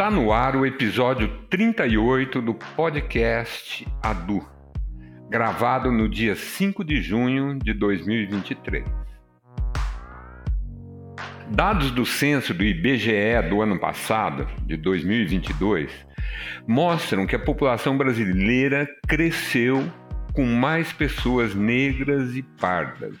[0.00, 4.42] Está no ar o episódio 38 do podcast Adu,
[5.28, 8.82] gravado no dia 5 de junho de 2023.
[11.50, 15.92] Dados do censo do IBGE do ano passado, de 2022,
[16.66, 19.86] mostram que a população brasileira cresceu
[20.32, 23.18] com mais pessoas negras e pardas.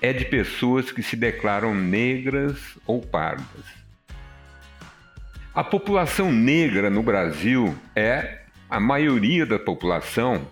[0.00, 3.82] é de pessoas que se declaram negras ou pardas.
[5.54, 10.48] A população negra no Brasil é a maioria da população,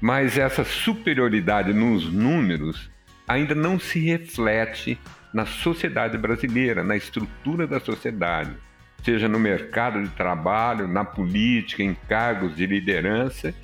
[0.00, 2.90] mas essa superioridade nos números
[3.28, 4.98] ainda não se reflete
[5.32, 8.50] na sociedade brasileira, na estrutura da sociedade,
[9.02, 13.54] seja no mercado de trabalho, na política, em cargos de liderança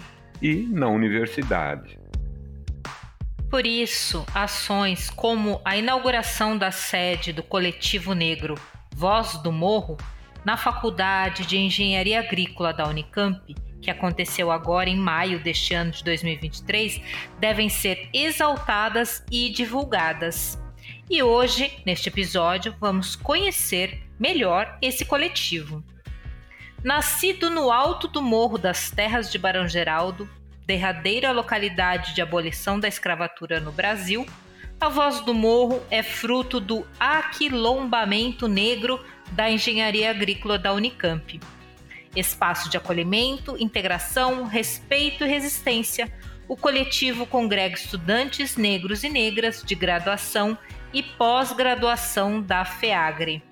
[0.40, 1.98] e na universidade.
[3.50, 8.54] Por isso, ações como a inauguração da sede do Coletivo Negro
[8.94, 9.96] Voz do Morro
[10.44, 16.04] na Faculdade de Engenharia Agrícola da Unicamp, que aconteceu agora em maio deste ano de
[16.04, 17.02] 2023,
[17.40, 20.56] devem ser exaltadas e divulgadas.
[21.10, 25.82] E hoje, neste episódio, vamos conhecer melhor esse coletivo.
[26.84, 30.28] Nascido no alto do Morro das Terras de Barão Geraldo,
[30.70, 34.24] derradeira localidade de abolição da escravatura no Brasil,
[34.80, 41.40] a Voz do Morro é fruto do aquilombamento negro da engenharia agrícola da Unicamp.
[42.14, 46.08] Espaço de acolhimento, integração, respeito e resistência,
[46.46, 50.56] o coletivo congrega estudantes negros e negras de graduação
[50.94, 53.42] e pós-graduação da FEAGRE.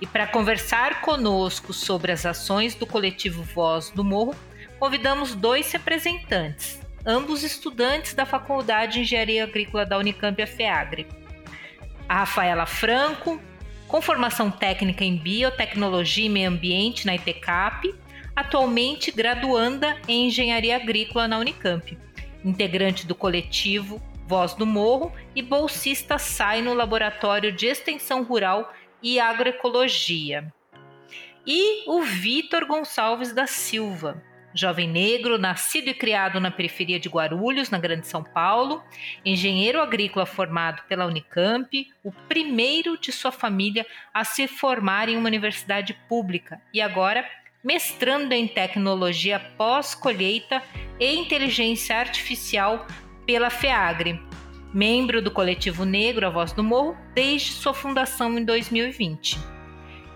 [0.00, 4.36] E para conversar conosco sobre as ações do coletivo Voz do Morro,
[4.78, 11.06] convidamos dois representantes, ambos estudantes da Faculdade de Engenharia Agrícola da Unicamp FEAGRE.
[12.08, 13.40] A Rafaela Franco,
[13.88, 17.94] com formação técnica em Biotecnologia e Meio Ambiente na ITCAP,
[18.34, 21.96] atualmente graduanda em Engenharia Agrícola na Unicamp,
[22.44, 29.20] integrante do coletivo Voz do Morro e bolsista SAI no Laboratório de Extensão Rural e
[29.20, 30.52] Agroecologia.
[31.46, 34.20] E o Vitor Gonçalves da Silva,
[34.56, 38.82] jovem negro, nascido e criado na periferia de Guarulhos, na Grande São Paulo,
[39.24, 45.28] engenheiro agrícola formado pela Unicamp, o primeiro de sua família a se formar em uma
[45.28, 47.28] universidade pública e agora
[47.62, 50.62] mestrando em tecnologia pós-colheita
[50.98, 52.86] e inteligência artificial
[53.26, 54.20] pela FEAGRE,
[54.72, 59.55] membro do coletivo negro A Voz do Morro desde sua fundação em 2020.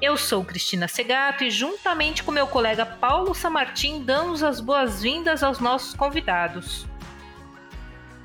[0.00, 5.60] Eu sou Cristina Segato e, juntamente com meu colega Paulo Samartim, damos as boas-vindas aos
[5.60, 6.86] nossos convidados.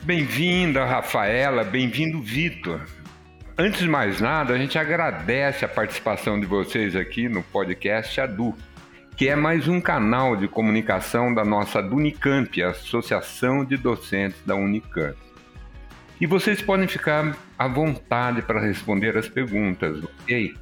[0.03, 2.81] Bem-vinda, Rafaela, bem-vindo, Vitor.
[3.57, 8.55] Antes de mais nada, a gente agradece a participação de vocês aqui no podcast Adu
[9.17, 14.55] que é mais um canal de comunicação da nossa Unicamp, a Associação de Docentes da
[14.55, 15.15] Unicamp.
[16.19, 20.53] E vocês podem ficar à vontade para responder as perguntas, ok?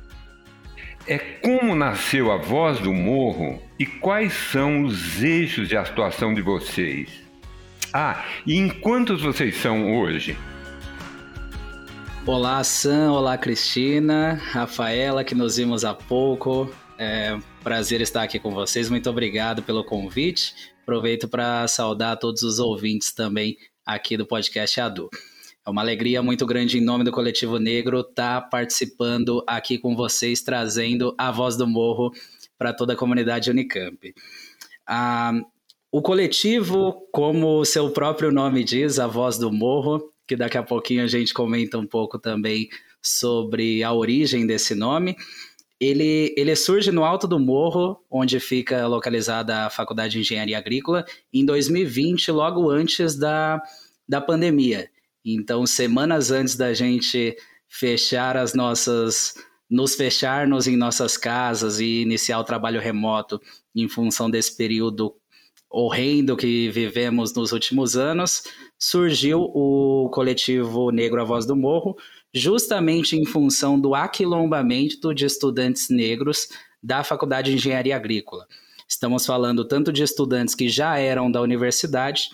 [1.05, 6.41] É como nasceu a Voz do Morro e quais são os eixos de atuação de
[6.41, 7.09] vocês?
[7.93, 10.37] Ah, e em quantos vocês são hoje?
[12.25, 13.11] Olá, Sam.
[13.11, 14.41] Olá, Cristina.
[14.51, 16.73] Rafaela, que nos vimos há pouco.
[16.97, 18.89] É prazer estar aqui com vocês.
[18.89, 20.55] Muito obrigado pelo convite.
[20.83, 25.09] Aproveito para saudar todos os ouvintes também aqui do podcast Adu.
[25.65, 29.95] É uma alegria muito grande em nome do Coletivo Negro estar tá participando aqui com
[29.95, 32.11] vocês, trazendo a voz do morro
[32.57, 34.13] para toda a comunidade Unicamp.
[34.85, 35.31] Ah,
[35.89, 40.63] o coletivo, como o seu próprio nome diz, a voz do morro, que daqui a
[40.63, 42.67] pouquinho a gente comenta um pouco também
[43.01, 45.15] sobre a origem desse nome.
[45.79, 51.05] Ele, ele surge no alto do morro, onde fica localizada a Faculdade de Engenharia Agrícola,
[51.33, 53.61] em 2020, logo antes da,
[54.07, 54.89] da pandemia.
[55.25, 57.35] Então, semanas antes da gente
[57.67, 59.33] fechar as nossas.
[59.69, 63.41] nos fecharmos em nossas casas e iniciar o trabalho remoto
[63.75, 65.15] em função desse período
[65.73, 68.43] horrendo que vivemos nos últimos anos,
[68.77, 71.97] surgiu o coletivo Negro A Voz do Morro,
[72.31, 76.47] justamente em função do aquilombamento de estudantes negros
[76.81, 78.45] da Faculdade de Engenharia Agrícola.
[78.87, 82.29] Estamos falando tanto de estudantes que já eram da universidade,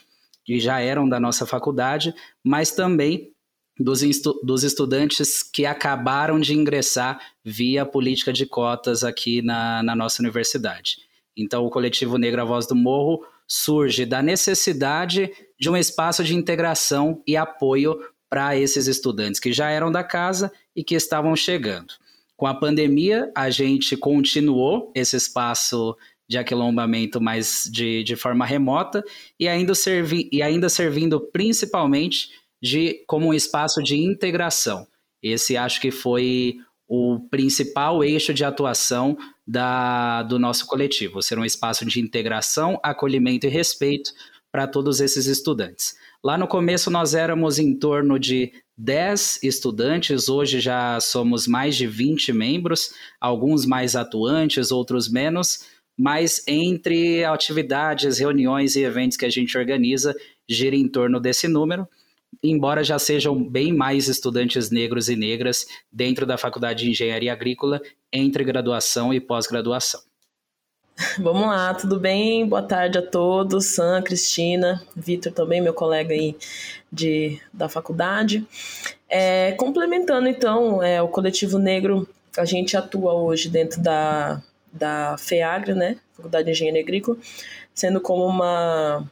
[0.50, 2.12] que já eram da nossa faculdade,
[2.44, 3.32] mas também
[3.80, 4.02] dos,
[4.44, 10.98] dos estudantes que acabaram de ingressar via política de cotas aqui na, na nossa universidade.
[11.38, 15.30] Então, o coletivo Negro A Voz do Morro surge da necessidade
[15.60, 20.52] de um espaço de integração e apoio para esses estudantes que já eram da casa
[20.76, 21.94] e que estavam chegando.
[22.36, 25.96] Com a pandemia, a gente continuou esse espaço
[26.30, 29.04] de aquilombamento mais de, de forma remota
[29.40, 32.30] e ainda, servi, e ainda servindo principalmente
[32.62, 34.88] de como um espaço de integração.
[35.24, 41.46] Esse acho que foi o principal eixo de atuação da, do nosso coletivo, ser um
[41.46, 44.12] espaço de integração, acolhimento e respeito
[44.52, 45.96] para todos esses estudantes.
[46.24, 51.86] Lá no começo nós éramos em torno de 10 estudantes, hoje já somos mais de
[51.86, 55.66] 20 membros, alguns mais atuantes, outros menos,
[56.00, 60.16] mas entre atividades, reuniões e eventos que a gente organiza,
[60.48, 61.86] gira em torno desse número
[62.44, 67.82] embora já sejam bem mais estudantes negros e negras dentro da Faculdade de Engenharia Agrícola
[68.12, 70.02] entre graduação e pós-graduação.
[71.20, 72.48] Vamos lá, tudo bem?
[72.48, 76.36] Boa tarde a todos, Sam, Cristina, Vitor também, meu colega aí
[76.92, 78.46] de, da faculdade.
[79.08, 82.08] É, complementando então, é, o Coletivo Negro,
[82.38, 87.18] a gente atua hoje dentro da, da FEAGRE, né, Faculdade de Engenharia Agrícola,
[87.74, 89.08] sendo como uma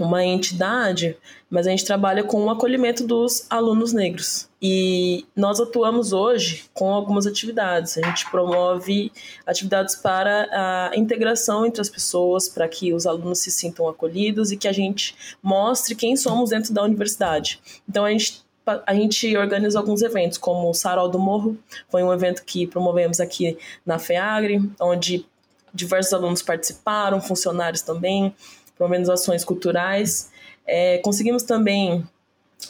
[0.00, 1.16] uma entidade,
[1.48, 4.48] mas a gente trabalha com o acolhimento dos alunos negros.
[4.62, 7.98] E nós atuamos hoje com algumas atividades.
[7.98, 9.12] A gente promove
[9.46, 10.48] atividades para
[10.92, 14.72] a integração entre as pessoas, para que os alunos se sintam acolhidos e que a
[14.72, 17.60] gente mostre quem somos dentro da universidade.
[17.88, 18.42] Então a gente
[18.86, 21.56] a gente organiza alguns eventos, como o Sarau do Morro,
[21.88, 25.26] foi um evento que promovemos aqui na FEAGRE, onde
[25.72, 28.34] diversos alunos participaram, funcionários também
[28.76, 30.30] promovendo ações culturais.
[30.66, 32.06] É, conseguimos também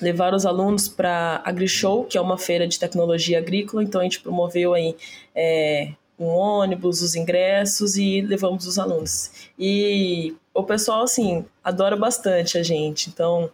[0.01, 4.05] levar os alunos para a AgriShow, que é uma feira de tecnologia agrícola, então a
[4.05, 4.97] gente promoveu aí
[5.35, 9.31] é, um ônibus, os ingressos e levamos os alunos.
[9.59, 13.09] E o pessoal, assim, adora bastante a gente.
[13.09, 13.51] Então,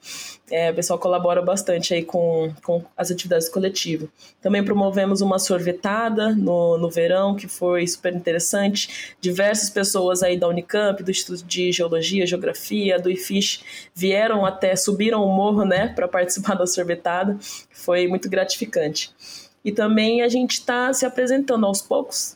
[0.51, 4.09] é, o pessoal colabora bastante aí com, com as atividades coletivas.
[4.41, 9.15] Também promovemos uma sorvetada no, no verão, que foi super interessante.
[9.21, 13.63] Diversas pessoas aí da Unicamp, do Instituto de Geologia, Geografia, do IFISH,
[13.95, 17.39] vieram até, subiram o morro, né, para participar da sorvetada.
[17.71, 19.15] Foi muito gratificante.
[19.65, 22.36] E também a gente está se apresentando aos poucos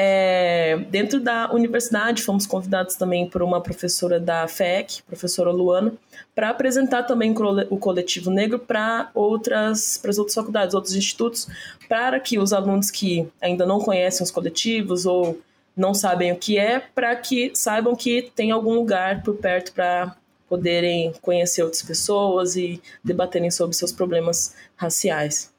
[0.00, 5.92] é, dentro da universidade, fomos convidados também por uma professora da FEC, professora Luana,
[6.36, 7.34] para apresentar também
[7.68, 11.48] o coletivo negro para outras, para as outras faculdades, outros institutos,
[11.88, 15.40] para que os alunos que ainda não conhecem os coletivos ou
[15.76, 20.16] não sabem o que é, para que saibam que tem algum lugar por perto para
[20.48, 25.52] poderem conhecer outras pessoas e debaterem sobre seus problemas raciais.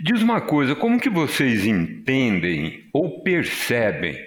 [0.00, 4.18] Diz uma coisa, como que vocês entendem ou percebem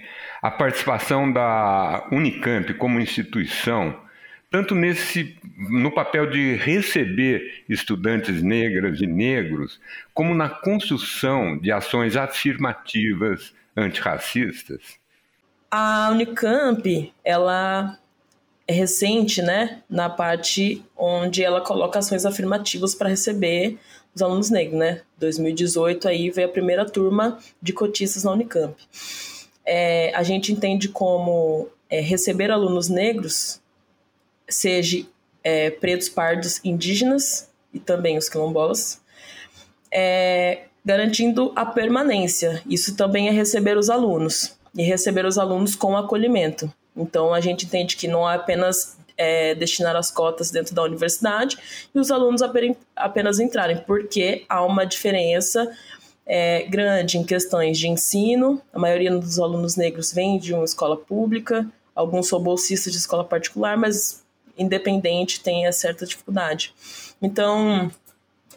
[0.41, 3.99] a participação da Unicamp como instituição,
[4.49, 5.37] tanto nesse
[5.69, 9.81] no papel de receber estudantes negras e negros,
[10.13, 14.97] como na construção de ações afirmativas antirracistas?
[15.69, 17.99] A Unicamp, ela
[18.65, 23.77] é recente, né, na parte onde ela coloca ações afirmativas para receber
[24.17, 25.01] os alunos negros, né?
[25.19, 28.75] 2018 aí veio a primeira turma de cotistas na Unicamp.
[29.65, 33.61] É, a gente entende como é, receber alunos negros,
[34.49, 35.05] seja
[35.43, 39.01] é, pretos, pardos, indígenas e também os quilombolas,
[39.91, 42.61] é, garantindo a permanência.
[42.67, 46.71] Isso também é receber os alunos e receber os alunos com acolhimento.
[46.95, 51.57] Então a gente entende que não é apenas é, destinar as cotas dentro da universidade
[51.93, 52.41] e os alunos
[52.95, 55.69] apenas entrarem, porque há uma diferença
[56.25, 58.61] é, grande em questões de ensino.
[58.73, 63.23] A maioria dos alunos negros vem de uma escola pública, alguns são bolsistas de escola
[63.23, 64.23] particular, mas
[64.57, 66.73] independente tem certa dificuldade.
[67.21, 67.91] Então,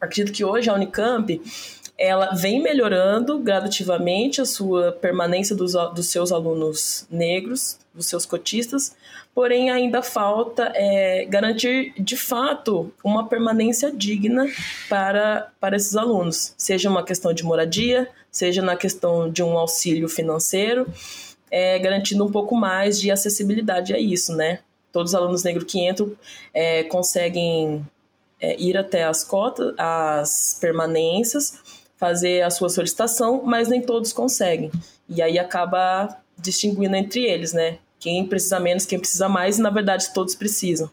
[0.00, 1.40] acredito que hoje a Unicamp
[2.00, 8.97] ela vem melhorando gradativamente a sua permanência dos, dos seus alunos negros, dos seus cotistas,
[9.35, 14.47] porém ainda falta é, garantir de fato uma permanência digna
[14.88, 20.09] para, para esses alunos, seja uma questão de moradia, seja na questão de um auxílio
[20.09, 20.87] financeiro,
[21.50, 24.61] é, garantindo um pouco mais de acessibilidade a isso, né?
[24.90, 26.12] Todos os alunos negros que entram
[26.54, 27.87] é, conseguem
[28.40, 31.69] é, ir até as cotas, as permanências,
[32.00, 34.73] fazer a sua solicitação, mas nem todos conseguem.
[35.07, 37.76] E aí acaba distinguindo entre eles, né?
[37.99, 40.90] Quem precisa menos, quem precisa mais, e na verdade todos precisam.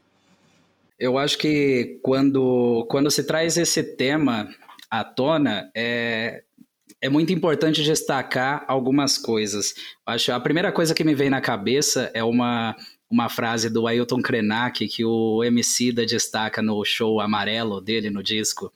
[0.99, 4.49] Eu acho que quando, quando se traz esse tema
[4.91, 6.43] à tona, é,
[6.99, 9.73] é muito importante destacar algumas coisas.
[10.05, 12.75] Acho a primeira coisa que me vem na cabeça é uma
[13.09, 18.21] uma frase do Ailton Krenak que o MC da destaca no show amarelo dele no
[18.21, 18.71] disco,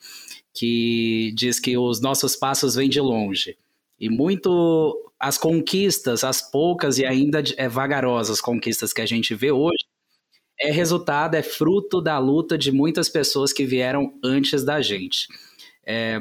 [0.53, 3.57] que diz que os nossos passos vêm de longe.
[3.99, 9.51] E muito as conquistas, as poucas e ainda é, vagarosas conquistas que a gente vê
[9.51, 9.85] hoje,
[10.59, 15.27] é resultado, é fruto da luta de muitas pessoas que vieram antes da gente.
[15.85, 16.19] É,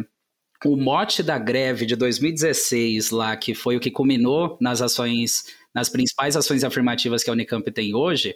[0.64, 5.44] o mote da greve de 2016, lá, que foi o que culminou nas ações,
[5.74, 8.34] nas principais ações afirmativas que a Unicamp tem hoje,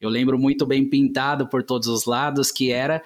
[0.00, 3.02] eu lembro muito bem pintado por todos os lados, que era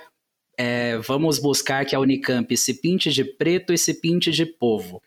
[0.58, 5.02] é, vamos buscar que a Unicamp se pinte de preto e se pinte de povo.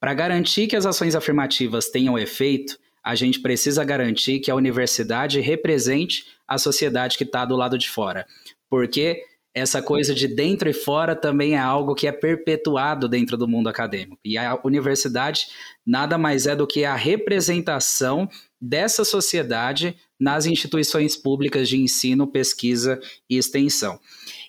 [0.00, 5.40] Para garantir que as ações afirmativas tenham efeito, a gente precisa garantir que a universidade
[5.40, 8.26] represente a sociedade que está do lado de fora.
[8.68, 9.22] Porque
[9.54, 13.68] essa coisa de dentro e fora também é algo que é perpetuado dentro do mundo
[13.68, 14.18] acadêmico.
[14.24, 15.46] E a universidade
[15.86, 18.28] nada mais é do que a representação
[18.60, 22.98] dessa sociedade nas instituições públicas de ensino, pesquisa
[23.30, 24.00] e extensão.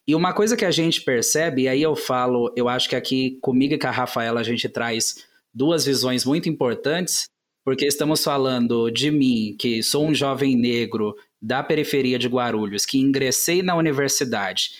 [0.07, 3.39] E uma coisa que a gente percebe, e aí eu falo, eu acho que aqui
[3.41, 7.25] comigo e com a Rafaela a gente traz duas visões muito importantes,
[7.63, 12.99] porque estamos falando de mim, que sou um jovem negro da periferia de Guarulhos, que
[12.99, 14.71] ingressei na universidade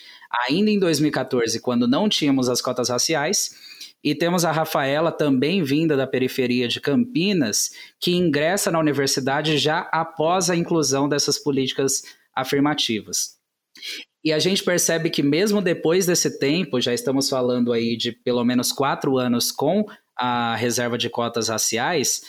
[0.48, 3.50] ainda em 2014, quando não tínhamos as cotas raciais,
[4.02, 9.80] e temos a Rafaela, também vinda da periferia de Campinas, que ingressa na universidade já
[9.92, 12.02] após a inclusão dessas políticas
[12.34, 13.36] afirmativas.
[14.26, 18.44] E a gente percebe que mesmo depois desse tempo, já estamos falando aí de pelo
[18.44, 22.22] menos quatro anos com a reserva de cotas raciais,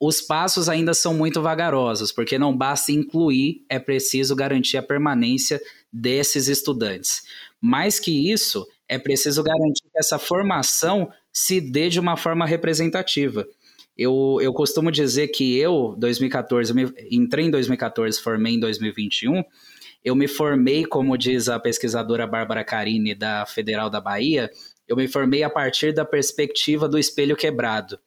[0.00, 5.62] os passos ainda são muito vagarosos, porque não basta incluir, é preciso garantir a permanência
[5.92, 7.22] desses estudantes.
[7.60, 13.46] Mais que isso, é preciso garantir que essa formação se dê de uma forma representativa.
[13.96, 19.44] Eu, eu costumo dizer que eu, 2014, eu entrei em 2014, formei em 2021.
[20.04, 24.50] Eu me formei, como diz a pesquisadora Bárbara Carini, da Federal da Bahia,
[24.86, 27.98] eu me formei a partir da perspectiva do espelho quebrado.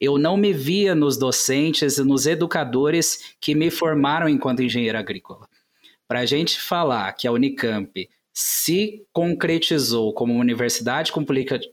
[0.00, 5.46] Eu não me via nos docentes e nos educadores que me formaram enquanto engenheiro agrícola.
[6.08, 11.24] Para a gente falar que a Unicamp se concretizou como uma universidade com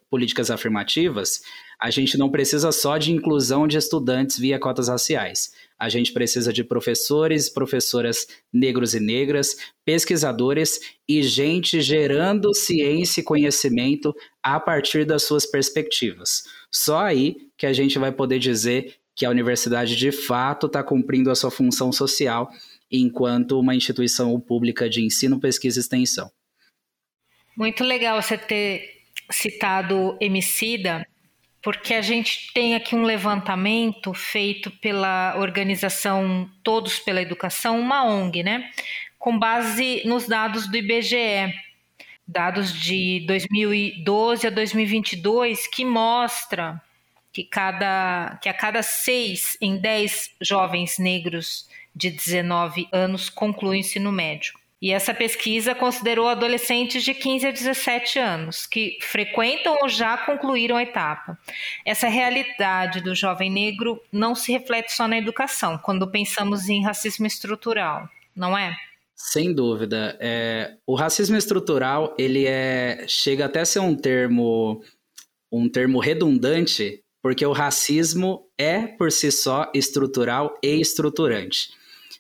[0.10, 1.42] políticas afirmativas,
[1.80, 5.54] a gente não precisa só de inclusão de estudantes via cotas raciais.
[5.80, 13.24] A gente precisa de professores professoras negros e negras, pesquisadores e gente gerando ciência e
[13.24, 16.44] conhecimento a partir das suas perspectivas.
[16.72, 21.32] Só aí que a gente vai poder dizer que a universidade de fato está cumprindo
[21.32, 22.50] a sua função social
[22.92, 26.32] enquanto uma instituição pública de ensino, pesquisa e extensão.
[27.58, 28.98] Muito legal você ter
[29.32, 31.06] citado Emicida,
[31.68, 38.42] porque a gente tem aqui um levantamento feito pela organização Todos pela Educação, uma ONG,
[38.42, 38.72] né?
[39.20, 41.54] Com base nos dados do IBGE,
[42.26, 46.82] dados de 2012 a 2022, que mostra
[47.34, 54.10] que, cada, que a cada seis em dez jovens negros de 19 anos concluem ensino
[54.10, 54.54] médio.
[54.80, 60.78] E essa pesquisa considerou adolescentes de 15 a 17 anos que frequentam ou já concluíram
[60.78, 61.38] a etapa.
[61.84, 67.26] Essa realidade do jovem negro não se reflete só na educação, quando pensamos em racismo
[67.26, 68.76] estrutural, não é?
[69.16, 70.16] Sem dúvida.
[70.22, 74.84] É, o racismo estrutural ele é chega até a ser um termo
[75.52, 81.70] um termo redundante, porque o racismo é por si só estrutural e estruturante.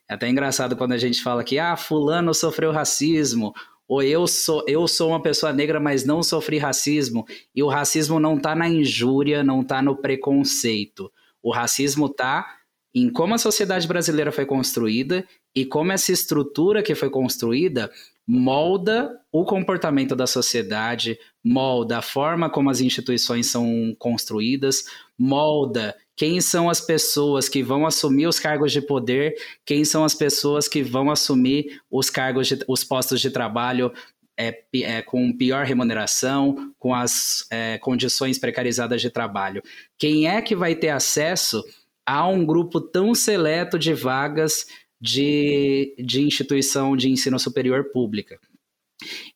[0.09, 3.53] É até engraçado quando a gente fala que ah, fulano sofreu racismo,
[3.87, 7.25] ou eu sou, eu sou uma pessoa negra, mas não sofri racismo.
[7.55, 11.11] E o racismo não está na injúria, não está no preconceito.
[11.41, 12.45] O racismo está
[12.93, 17.89] em como a sociedade brasileira foi construída e como essa estrutura que foi construída
[18.27, 24.83] molda o comportamento da sociedade, molda a forma como as instituições são construídas,
[25.17, 30.15] molda quem são as pessoas que vão assumir os cargos de poder, quem são as
[30.15, 33.93] pessoas que vão assumir os cargos, de, os postos de trabalho
[34.37, 39.61] é, é, com pior remuneração, com as é, condições precarizadas de trabalho.
[39.97, 41.63] Quem é que vai ter acesso
[42.05, 44.65] a um grupo tão seleto de vagas
[44.99, 48.39] de, de instituição de ensino superior pública?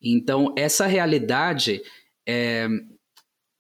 [0.01, 1.82] Então, essa realidade
[2.27, 2.68] é,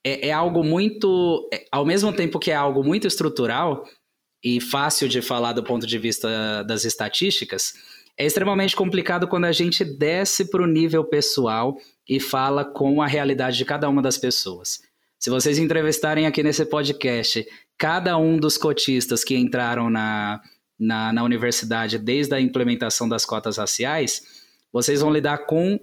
[0.03, 1.47] é, é algo muito.
[1.53, 3.85] É, ao mesmo tempo que é algo muito estrutural
[4.43, 7.73] e fácil de falar do ponto de vista das estatísticas,
[8.17, 11.77] é extremamente complicado quando a gente desce para o nível pessoal
[12.09, 14.79] e fala com a realidade de cada uma das pessoas.
[15.19, 17.45] Se vocês entrevistarem aqui nesse podcast
[17.77, 20.41] cada um dos cotistas que entraram na,
[20.81, 24.23] na, na universidade desde a implementação das cotas raciais,
[24.73, 25.79] vocês vão lidar com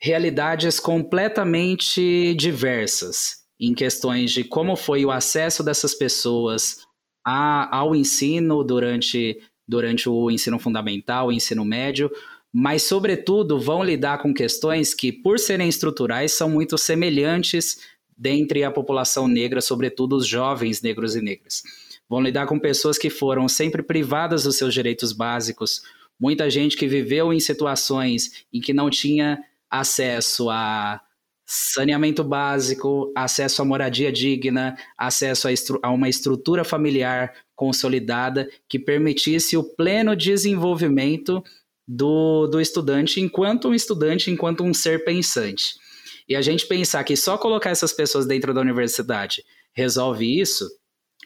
[0.00, 6.78] realidades completamente diversas em questões de como foi o acesso dessas pessoas
[7.24, 12.10] a, ao ensino durante, durante o ensino fundamental, o ensino médio,
[12.52, 17.78] mas, sobretudo, vão lidar com questões que, por serem estruturais, são muito semelhantes
[18.16, 21.62] dentre a população negra, sobretudo os jovens negros e negras.
[22.08, 25.82] Vão lidar com pessoas que foram sempre privadas dos seus direitos básicos,
[26.18, 29.38] muita gente que viveu em situações em que não tinha
[29.70, 31.00] acesso a
[31.46, 35.50] saneamento básico, acesso à moradia digna, acesso a,
[35.82, 41.42] a, uma estrutura familiar consolidada que permitisse o pleno desenvolvimento
[41.86, 45.74] do, do estudante enquanto um estudante, enquanto um ser pensante.
[46.28, 50.68] E a gente pensar que só colocar essas pessoas dentro da universidade resolve isso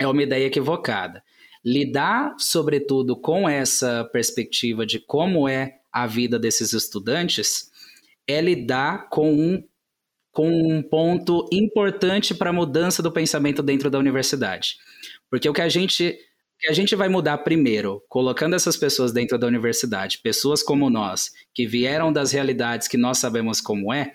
[0.00, 1.22] é uma ideia equivocada.
[1.64, 7.70] Lidar, sobretudo, com essa perspectiva de como é a vida desses estudantes
[8.26, 9.62] é lidar com um
[10.32, 14.76] com um ponto importante para a mudança do pensamento dentro da universidade.
[15.28, 16.16] Porque o que a gente
[16.58, 21.30] que a gente vai mudar primeiro, colocando essas pessoas dentro da universidade, pessoas como nós,
[21.54, 24.12] que vieram das realidades que nós sabemos como é,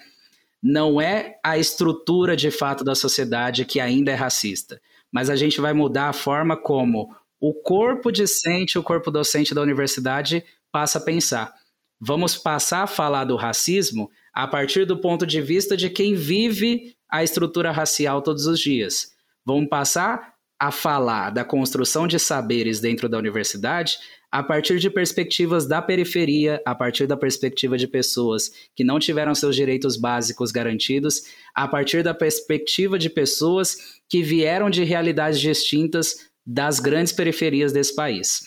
[0.62, 4.80] não é a estrutura de fato da sociedade que ainda é racista,
[5.16, 7.08] mas a gente vai mudar a forma como
[7.40, 10.44] o corpo discente, o corpo docente da universidade
[10.74, 11.54] passa a pensar.
[11.98, 16.98] Vamos passar a falar do racismo a partir do ponto de vista de quem vive
[17.10, 19.12] a estrutura racial todos os dias.
[19.46, 23.98] Vamos passar a falar da construção de saberes dentro da universidade
[24.36, 29.34] a partir de perspectivas da periferia, a partir da perspectiva de pessoas que não tiveram
[29.34, 31.22] seus direitos básicos garantidos,
[31.54, 37.96] a partir da perspectiva de pessoas que vieram de realidades distintas das grandes periferias desse
[37.96, 38.42] país.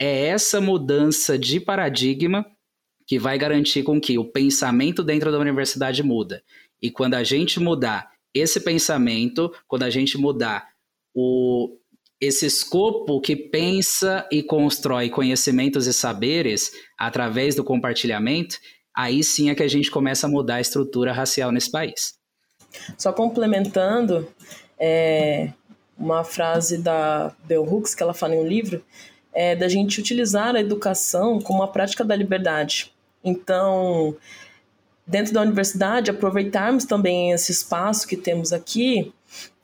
[0.00, 2.46] É essa mudança de paradigma
[3.04, 6.40] que vai garantir com que o pensamento dentro da universidade muda.
[6.80, 10.68] E quando a gente mudar esse pensamento, quando a gente mudar
[11.12, 11.76] o,
[12.20, 18.56] esse escopo que pensa e constrói conhecimentos e saberes através do compartilhamento,
[18.96, 22.14] aí sim é que a gente começa a mudar a estrutura racial nesse país.
[22.96, 24.28] Só complementando,
[24.78, 25.52] é,
[25.98, 28.82] uma frase da Bell Hooks que ela fala em um livro,
[29.32, 32.92] é da gente utilizar a educação como uma prática da liberdade.
[33.22, 34.16] Então,
[35.06, 39.12] dentro da universidade, aproveitarmos também esse espaço que temos aqui,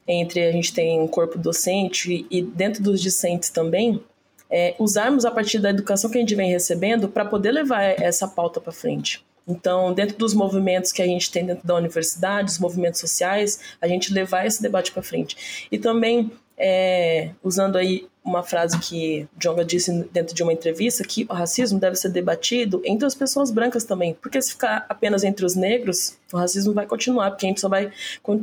[0.07, 4.03] entre a gente tem um corpo docente e dentro dos discentes também,
[4.51, 8.29] é, usarmos a partir da educação que a gente vem recebendo para poder levar essa
[8.29, 9.25] pauta para frente.
[9.49, 13.88] Então, dentro dos movimentos que a gente tem dentro da universidade, os movimentos sociais, a
[13.88, 15.67] gente levar esse debate para frente.
[15.71, 21.26] E também, é, usando aí uma frase que Jonga disse dentro de uma entrevista que
[21.28, 25.44] o racismo deve ser debatido entre as pessoas brancas também, porque se ficar apenas entre
[25.44, 27.90] os negros, o racismo vai continuar, porque a gente só vai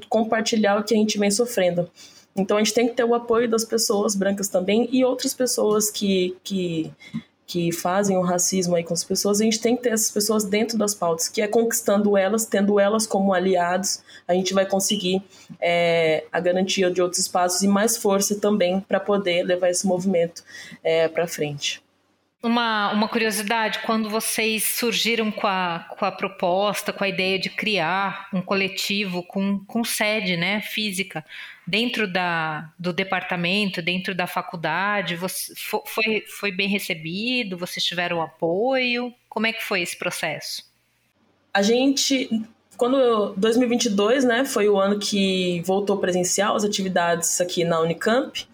[0.10, 1.90] compartilhar o que a gente vem sofrendo.
[2.36, 5.90] Então a gente tem que ter o apoio das pessoas brancas também e outras pessoas
[5.90, 6.92] que, que
[7.50, 10.44] que fazem o racismo aí com as pessoas, a gente tem que ter essas pessoas
[10.44, 15.20] dentro das pautas, que é conquistando elas, tendo elas como aliados, a gente vai conseguir
[15.60, 20.44] é, a garantia de outros espaços e mais força também para poder levar esse movimento
[20.84, 21.82] é, para frente.
[22.42, 27.50] Uma, uma curiosidade, quando vocês surgiram com a, com a proposta, com a ideia de
[27.50, 31.26] criar um coletivo com, com sede né, física
[31.68, 35.54] dentro da, do departamento, dentro da faculdade, você,
[35.86, 37.58] foi, foi bem recebido?
[37.58, 39.14] Vocês tiveram apoio?
[39.28, 40.64] Como é que foi esse processo?
[41.54, 42.30] A gente,
[42.78, 48.48] quando 2022, né, foi o ano que voltou presencial as atividades aqui na Unicamp,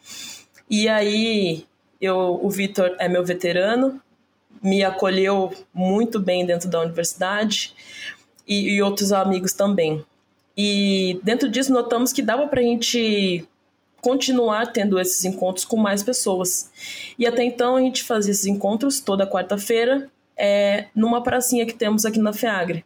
[0.67, 1.65] e aí
[1.99, 4.01] eu, o Vitor é meu veterano,
[4.61, 7.73] me acolheu muito bem dentro da universidade
[8.47, 10.03] e, e outros amigos também.
[10.57, 13.47] E dentro disso notamos que dava para a gente
[14.01, 16.71] continuar tendo esses encontros com mais pessoas.
[17.17, 22.05] E até então a gente fazia esses encontros toda quarta-feira é, numa pracinha que temos
[22.05, 22.85] aqui na FEAGRE.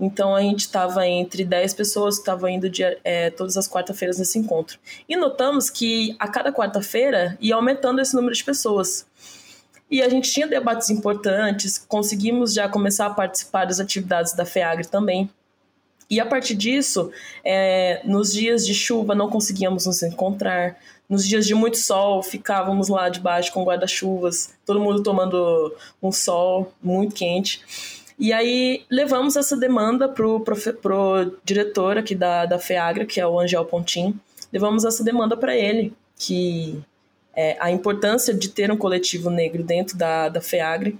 [0.00, 4.18] Então a gente estava entre 10 pessoas que estavam indo de, é, todas as quarta-feiras
[4.18, 4.78] nesse encontro.
[5.06, 9.06] E notamos que a cada quarta-feira ia aumentando esse número de pessoas.
[9.90, 14.86] E a gente tinha debates importantes, conseguimos já começar a participar das atividades da FEAGRE
[14.86, 15.28] também.
[16.08, 17.12] E a partir disso,
[17.44, 20.76] é, nos dias de chuva não conseguíamos nos encontrar.
[21.08, 26.72] Nos dias de muito sol, ficávamos lá debaixo com guarda-chuvas, todo mundo tomando um sol
[26.82, 27.60] muito quente.
[28.20, 33.26] E aí levamos essa demanda pro, pro, pro diretor aqui da, da FEAGRA, que é
[33.26, 34.14] o Angel Pontin,
[34.52, 36.78] levamos essa demanda para ele, que
[37.34, 40.98] é, a importância de ter um coletivo negro dentro da, da FEAGRE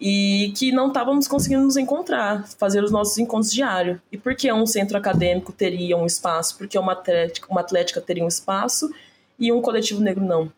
[0.00, 3.98] e que não estávamos conseguindo nos encontrar, fazer os nossos encontros diários.
[4.10, 6.56] E por que um centro acadêmico teria um espaço?
[6.56, 8.90] Porque uma atlética, uma atlética teria um espaço
[9.38, 10.50] e um coletivo negro não.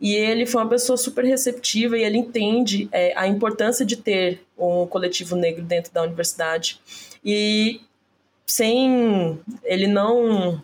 [0.00, 4.44] E ele foi uma pessoa super receptiva e ele entende é, a importância de ter
[4.58, 6.80] um coletivo negro dentro da universidade.
[7.24, 7.80] E
[8.46, 9.40] sem.
[9.64, 10.62] Ele não.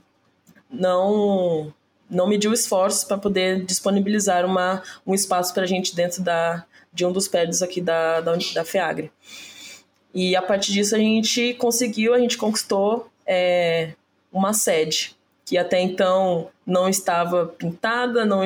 [0.70, 1.72] não
[2.10, 7.06] não mediu esforços para poder disponibilizar uma, um espaço para a gente dentro da, de
[7.06, 9.10] um dos prédios aqui da, da, da FEAGRE.
[10.14, 13.94] E a partir disso a gente conseguiu, a gente conquistou é,
[14.30, 15.16] uma sede,
[15.46, 18.44] que até então não estava pintada, não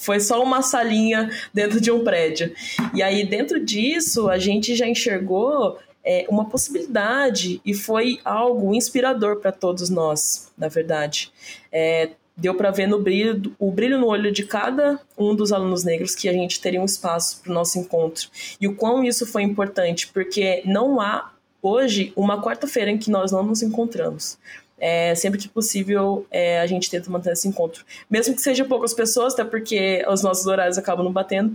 [0.00, 2.52] foi só uma salinha dentro de um prédio.
[2.94, 9.36] E aí, dentro disso, a gente já enxergou é, uma possibilidade e foi algo inspirador
[9.36, 11.30] para todos nós, na verdade.
[11.70, 15.84] É, deu para ver no brilho, o brilho no olho de cada um dos alunos
[15.84, 18.28] negros que a gente teria um espaço para o nosso encontro.
[18.58, 21.30] E o quão isso foi importante, porque não há
[21.62, 24.38] hoje uma quarta-feira em que nós não nos encontramos.
[24.80, 27.84] É, sempre que possível, é, a gente tenta manter esse encontro.
[28.08, 31.54] Mesmo que seja poucas pessoas, até porque os nossos horários acabam não batendo,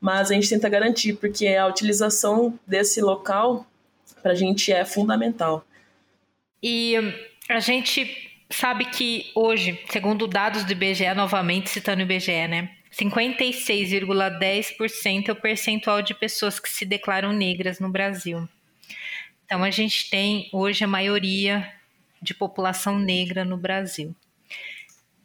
[0.00, 3.66] mas a gente tenta garantir, porque a utilização desse local
[4.22, 5.64] para a gente é fundamental.
[6.62, 6.94] E
[7.48, 12.70] a gente sabe que hoje, segundo dados do IBGE, novamente citando o IBGE, né?
[12.92, 18.48] 56,10% é o percentual de pessoas que se declaram negras no Brasil.
[19.44, 21.72] Então a gente tem hoje a maioria
[22.26, 24.14] de população negra no Brasil.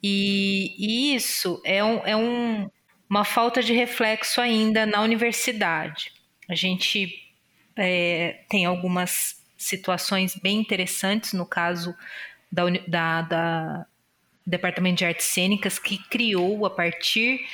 [0.02, 2.70] E, e isso é, um, é um,
[3.10, 6.12] uma falta de reflexo ainda na universidade.
[6.50, 7.14] A gente
[7.76, 11.96] é, tem algumas situações bem interessantes, no caso
[12.52, 13.86] da, da, da
[14.46, 17.46] Departamento de Artes Cênicas, que criou a partir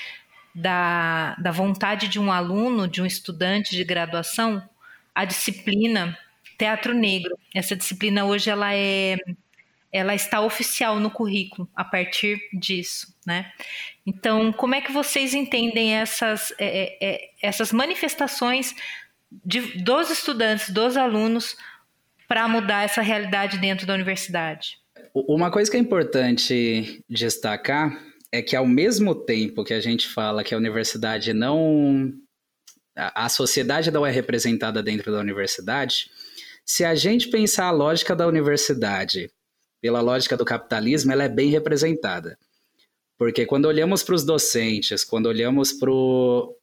[0.55, 4.67] da, da vontade de um aluno, de um estudante de graduação,
[5.13, 6.17] a disciplina
[6.57, 7.37] Teatro Negro.
[7.53, 9.17] Essa disciplina hoje ela é
[9.91, 13.51] ela está oficial no currículo a partir disso, né?
[14.05, 18.75] Então, como é que vocês entendem essas, é, é, é essas manifestações
[19.31, 21.55] de, dos estudantes, dos alunos,
[22.27, 24.77] para mudar essa realidade dentro da universidade?
[25.13, 27.97] Uma coisa que é importante destacar
[28.31, 32.13] é que, ao mesmo tempo que a gente fala que a universidade não.
[32.95, 36.09] A sociedade não é representada dentro da universidade,
[36.67, 39.31] se a gente pensar a lógica da universidade
[39.81, 42.37] pela lógica do capitalismo, ela é bem representada.
[43.17, 45.71] Porque quando olhamos para os docentes, quando olhamos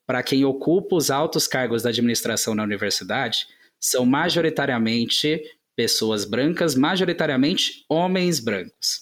[0.07, 3.47] para quem ocupa os altos cargos da administração na universidade,
[3.81, 5.43] são majoritariamente
[5.75, 9.01] pessoas brancas, majoritariamente homens brancos.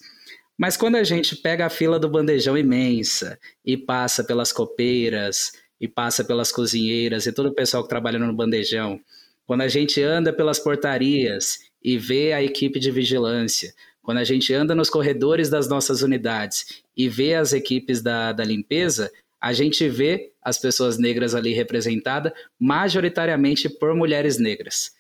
[0.57, 5.89] Mas quando a gente pega a fila do bandejão imensa e passa pelas copeiras, e
[5.89, 9.01] passa pelas cozinheiras e todo o pessoal que trabalha no bandejão,
[9.47, 14.53] quando a gente anda pelas portarias e vê a equipe de vigilância, quando a gente
[14.53, 19.89] anda nos corredores das nossas unidades e vê as equipes da, da limpeza, a gente
[19.89, 24.93] vê as pessoas negras ali representadas majoritariamente por mulheres negras.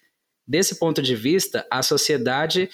[0.46, 2.68] Desse ponto de vista, a sociedade,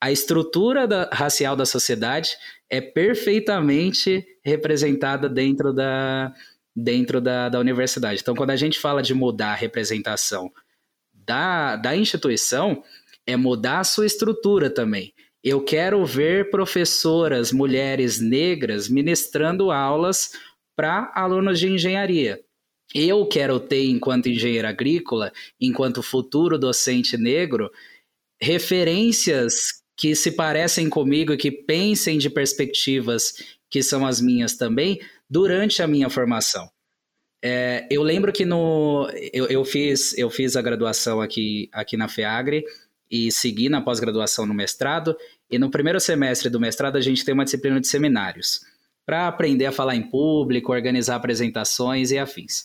[0.00, 2.36] a estrutura da, racial da sociedade
[2.68, 6.34] é perfeitamente representada dentro da,
[6.74, 8.20] dentro da, da universidade.
[8.20, 10.52] Então, quando a gente fala de mudar a representação
[11.26, 12.82] da, da instituição,
[13.26, 15.12] é mudar a sua estrutura também.
[15.42, 20.30] Eu quero ver professoras, mulheres negras, ministrando aulas
[20.76, 22.40] para alunos de engenharia
[22.94, 27.70] eu quero ter, enquanto engenheiro agrícola, enquanto futuro docente negro,
[28.40, 33.34] referências que se parecem comigo e que pensem de perspectivas
[33.70, 36.70] que são as minhas também durante a minha formação.
[37.42, 42.08] É, eu lembro que no, eu, eu, fiz, eu fiz a graduação aqui, aqui na
[42.08, 42.64] FEAGRE
[43.10, 45.16] e segui na pós-graduação no mestrado,
[45.50, 48.60] e no primeiro semestre do mestrado a gente tem uma disciplina de seminários
[49.04, 52.64] para aprender a falar em público, organizar apresentações e afins.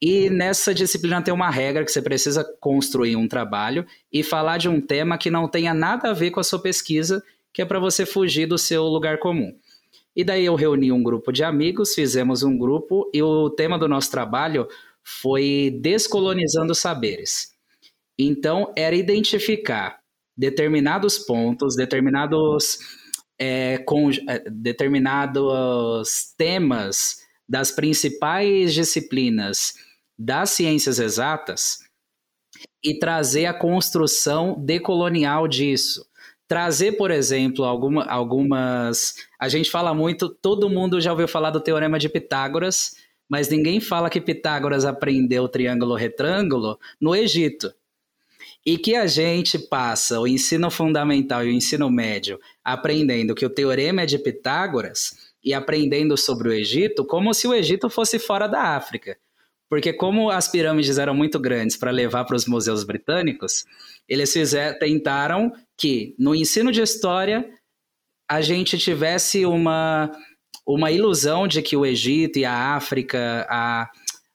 [0.00, 4.68] E nessa disciplina tem uma regra que você precisa construir um trabalho e falar de
[4.68, 7.78] um tema que não tenha nada a ver com a sua pesquisa, que é para
[7.78, 9.54] você fugir do seu lugar comum.
[10.16, 13.86] E daí eu reuni um grupo de amigos, fizemos um grupo e o tema do
[13.86, 14.66] nosso trabalho
[15.04, 17.50] foi descolonizando saberes.
[18.18, 20.00] Então era identificar
[20.36, 22.78] determinados pontos, determinados
[23.38, 29.74] é, com é, determinados temas das principais disciplinas
[30.18, 31.78] das ciências exatas
[32.82, 36.06] e trazer a construção decolonial disso,
[36.48, 39.14] trazer, por exemplo, alguma, algumas.
[39.38, 42.94] A gente fala muito, todo mundo já ouviu falar do teorema de Pitágoras,
[43.28, 47.72] mas ninguém fala que Pitágoras aprendeu o triângulo retângulo no Egito.
[48.64, 53.50] E que a gente passa o ensino fundamental e o ensino médio aprendendo que o
[53.50, 58.48] teorema é de Pitágoras e aprendendo sobre o Egito como se o Egito fosse fora
[58.48, 59.16] da África.
[59.68, 63.64] Porque como as pirâmides eram muito grandes para levar para os museus britânicos,
[64.08, 67.48] eles fizeram, tentaram que no ensino de história
[68.28, 70.10] a gente tivesse uma,
[70.66, 73.90] uma ilusão de que o Egito e a África, a,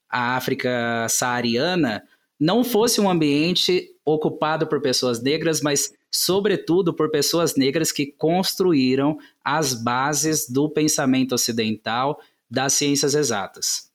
[0.09, 2.03] a África saariana,
[2.39, 9.17] não fosse um ambiente ocupado por pessoas negras, mas sobretudo por pessoas negras que construíram
[9.43, 13.90] as bases do pensamento ocidental das ciências exatas.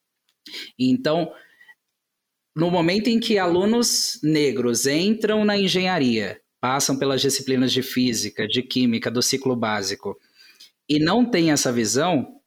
[0.79, 1.33] Então,
[2.55, 8.63] no momento em que alunos negros entram na engenharia, passam pelas disciplinas de física, de
[8.63, 10.19] química, do ciclo básico,
[10.89, 12.41] e não têm essa visão,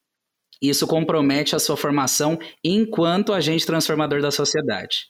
[0.62, 5.08] isso compromete a sua formação enquanto agente transformador da sociedade.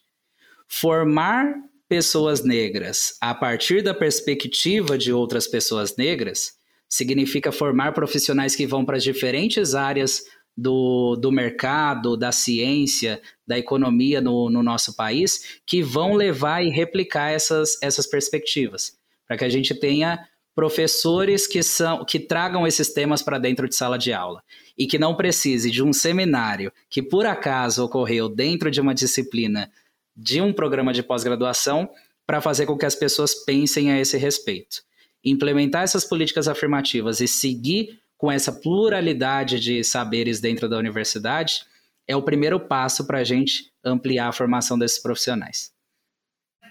[0.67, 1.55] Formar
[1.87, 6.53] pessoas negras a partir da perspectiva de outras pessoas negras
[6.87, 10.23] significa formar profissionais que vão para as diferentes áreas
[10.59, 16.69] do, do mercado, da ciência, da economia no, no nosso país, que vão levar e
[16.69, 22.91] replicar essas, essas perspectivas, para que a gente tenha professores que são que tragam esses
[22.91, 24.43] temas para dentro de sala de aula
[24.77, 29.71] e que não precise de um seminário que por acaso ocorreu dentro de uma disciplina
[30.13, 31.89] de um programa de pós-graduação
[32.27, 34.81] para fazer com que as pessoas pensem a esse respeito.
[35.23, 41.61] Implementar essas políticas afirmativas e seguir com essa pluralidade de saberes dentro da universidade
[42.05, 45.71] é o primeiro passo para a gente ampliar a formação desses profissionais.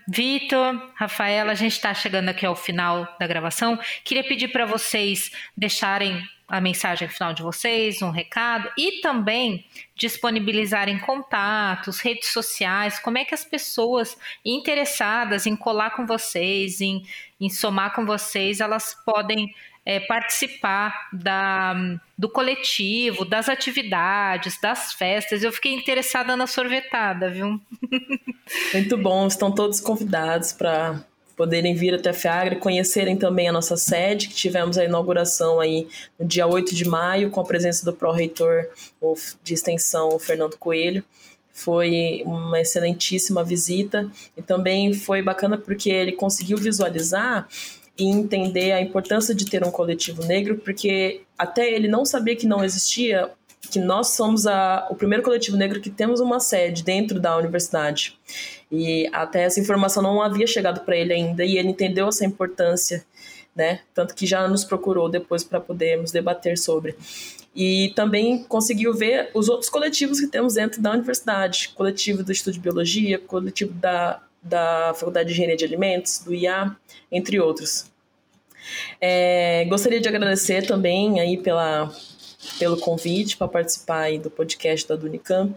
[0.06, 3.78] Vitor, Rafaela, a gente está chegando aqui ao final da gravação.
[4.04, 10.98] Queria pedir para vocês deixarem a mensagem final de vocês, um recado e também disponibilizarem
[10.98, 17.06] contatos, redes sociais, como é que as pessoas interessadas em colar com vocês, em,
[17.38, 19.54] em somar com vocês, elas podem
[19.88, 21.74] é, participar da,
[22.16, 25.42] do coletivo, das atividades, das festas.
[25.42, 27.58] Eu fiquei interessada na sorvetada, viu?
[28.74, 31.02] Muito bom, estão todos convidados para
[31.34, 35.88] poderem vir até a FEAGRE, conhecerem também a nossa sede, que tivemos a inauguração aí
[36.18, 38.66] no dia 8 de maio, com a presença do pró-reitor
[39.42, 41.02] de extensão, Fernando Coelho.
[41.50, 47.48] Foi uma excelentíssima visita e também foi bacana porque ele conseguiu visualizar
[47.98, 52.46] e entender a importância de ter um coletivo negro, porque até ele não sabia que
[52.46, 53.30] não existia,
[53.70, 58.16] que nós somos a, o primeiro coletivo negro que temos uma sede dentro da universidade.
[58.70, 63.04] E até essa informação não havia chegado para ele ainda, e ele entendeu essa importância,
[63.54, 63.80] né?
[63.92, 66.94] Tanto que já nos procurou depois para podermos debater sobre.
[67.54, 72.54] E também conseguiu ver os outros coletivos que temos dentro da universidade: coletivo do Estudo
[72.54, 76.74] de Biologia, coletivo da da Faculdade de Engenharia de Alimentos, do IA,
[77.10, 77.86] entre outros.
[79.00, 81.90] É, gostaria de agradecer também aí pela,
[82.58, 85.54] pelo convite para participar aí do podcast da Unicamp,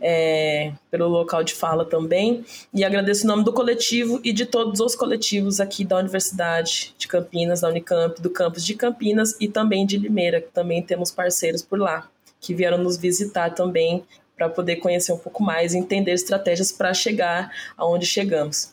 [0.00, 4.80] é, pelo local de fala também, e agradeço em nome do coletivo e de todos
[4.80, 9.86] os coletivos aqui da Universidade de Campinas, da Unicamp, do campus de Campinas e também
[9.86, 12.08] de Limeira, que também temos parceiros por lá,
[12.40, 14.04] que vieram nos visitar também
[14.40, 18.72] para poder conhecer um pouco mais e entender estratégias para chegar aonde chegamos.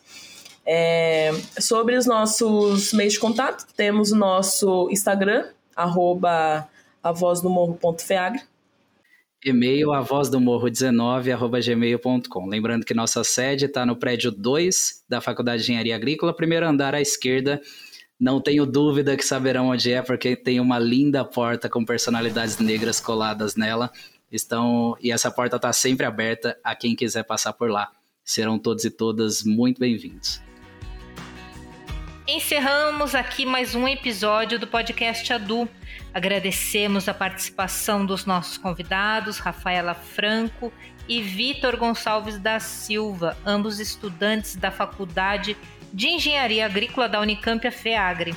[0.64, 5.44] É, sobre os nossos meios de contato, temos o nosso Instagram,
[5.76, 6.66] arroba
[7.02, 8.40] avozdomorro.feagre.
[9.44, 12.46] E-mail avozdomorro19, arroba gmail.com.
[12.46, 16.94] Lembrando que nossa sede está no prédio 2 da Faculdade de Engenharia Agrícola, primeiro andar
[16.94, 17.60] à esquerda.
[18.18, 23.00] Não tenho dúvida que saberão onde é, porque tem uma linda porta com personalidades negras
[23.00, 23.92] coladas nela
[24.30, 27.90] estão e essa porta está sempre aberta a quem quiser passar por lá.
[28.24, 30.42] Serão todos e todas muito bem-vindos.
[32.26, 35.66] Encerramos aqui mais um episódio do podcast Adu.
[36.12, 40.70] Agradecemos a participação dos nossos convidados, Rafaela Franco
[41.08, 45.56] e Vitor Gonçalves da Silva, ambos estudantes da Faculdade
[45.90, 48.36] de Engenharia Agrícola da Unicamp FEAGRE.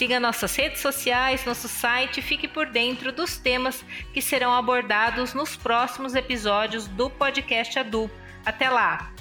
[0.00, 3.84] Siga nossas redes sociais, nosso site e fique por dentro dos temas
[4.14, 8.10] que serão abordados nos próximos episódios do podcast Adu.
[8.42, 9.12] Até lá!